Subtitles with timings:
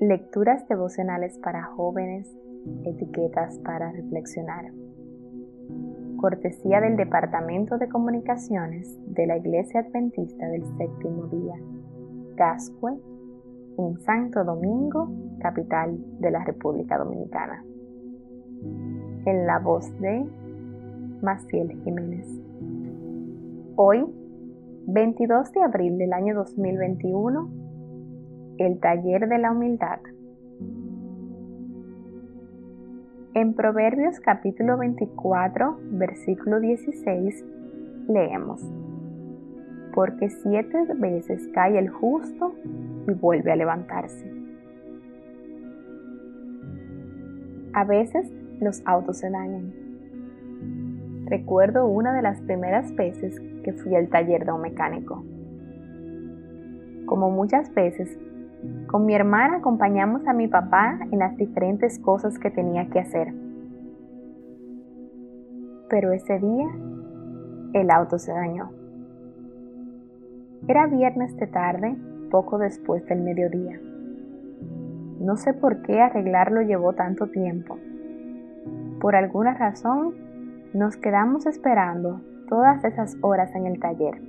[0.00, 2.32] Lecturas devocionales para jóvenes,
[2.84, 4.66] etiquetas para reflexionar.
[6.18, 11.56] Cortesía del Departamento de Comunicaciones de la Iglesia Adventista del Séptimo Día,
[12.36, 12.96] Gascue,
[13.76, 17.64] en Santo Domingo, capital de la República Dominicana.
[19.26, 20.24] En la voz de
[21.22, 22.24] Maciel Jiménez.
[23.74, 24.06] Hoy,
[24.86, 27.67] 22 de abril del año 2021,
[28.58, 30.00] el taller de la humildad.
[33.34, 37.44] En Proverbios capítulo 24, versículo 16,
[38.08, 38.60] leemos,
[39.94, 42.52] Porque siete veces cae el justo
[43.06, 44.28] y vuelve a levantarse.
[47.74, 49.72] A veces los autos se dañan.
[51.26, 55.22] Recuerdo una de las primeras veces que fui al taller de un mecánico.
[57.06, 58.18] Como muchas veces,
[58.88, 63.32] con mi hermana acompañamos a mi papá en las diferentes cosas que tenía que hacer.
[65.88, 66.66] Pero ese día
[67.74, 68.70] el auto se dañó.
[70.66, 71.96] Era viernes de tarde,
[72.30, 73.78] poco después del mediodía.
[75.20, 77.78] No sé por qué arreglarlo llevó tanto tiempo.
[79.00, 80.14] Por alguna razón,
[80.74, 84.20] nos quedamos esperando todas esas horas en el taller.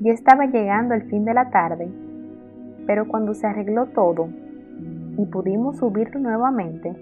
[0.00, 1.90] Ya estaba llegando el fin de la tarde
[2.86, 4.28] pero cuando se arregló todo
[5.16, 6.92] y pudimos subir nuevamente,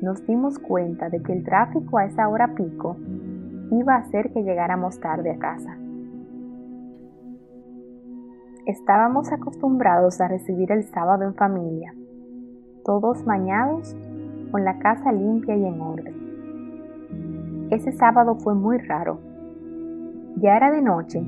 [0.00, 2.96] nos dimos cuenta de que el tráfico a esa hora pico
[3.70, 5.76] iba a hacer que llegáramos tarde a casa.
[8.66, 11.94] Estábamos acostumbrados a recibir el sábado en familia,
[12.84, 13.96] todos mañados,
[14.50, 17.68] con la casa limpia y en orden.
[17.70, 19.18] Ese sábado fue muy raro.
[20.36, 21.20] Ya era de noche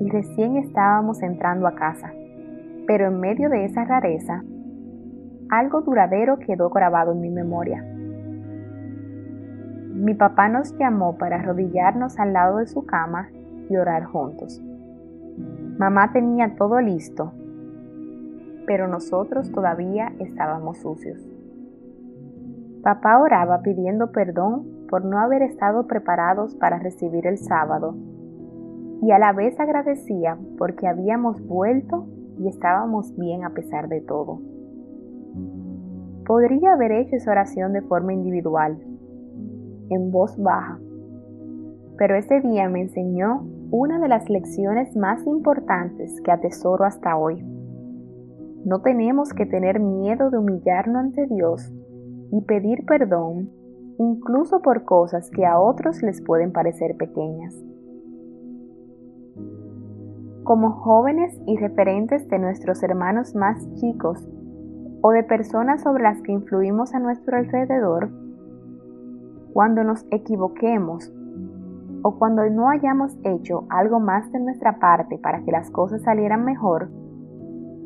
[0.00, 2.12] y recién estábamos entrando a casa.
[2.86, 4.42] Pero en medio de esa rareza,
[5.50, 7.82] algo duradero quedó grabado en mi memoria.
[9.94, 13.28] Mi papá nos llamó para arrodillarnos al lado de su cama
[13.68, 14.60] y orar juntos.
[15.78, 17.32] Mamá tenía todo listo,
[18.66, 21.26] pero nosotros todavía estábamos sucios.
[22.82, 27.94] Papá oraba pidiendo perdón por no haber estado preparados para recibir el sábado
[29.02, 32.06] y a la vez agradecía porque habíamos vuelto
[32.38, 34.40] y estábamos bien a pesar de todo.
[36.26, 38.78] Podría haber hecho esa oración de forma individual,
[39.90, 40.78] en voz baja,
[41.98, 47.42] pero ese día me enseñó una de las lecciones más importantes que atesoro hasta hoy.
[48.64, 51.72] No tenemos que tener miedo de humillarnos ante Dios
[52.32, 53.50] y pedir perdón
[53.98, 57.54] incluso por cosas que a otros les pueden parecer pequeñas
[60.44, 64.28] como jóvenes y referentes de nuestros hermanos más chicos
[65.00, 68.10] o de personas sobre las que influimos a nuestro alrededor,
[69.54, 71.12] cuando nos equivoquemos
[72.02, 76.44] o cuando no hayamos hecho algo más de nuestra parte para que las cosas salieran
[76.44, 76.90] mejor,